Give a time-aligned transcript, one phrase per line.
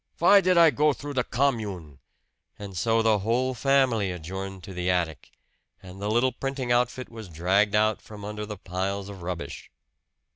[0.17, 1.99] Vy did I go through the Commune?"
[2.57, 5.29] And so the whole family adjourned to the attic,
[5.79, 9.69] and the little printing outfit was dragged out from under the piles of rubbish.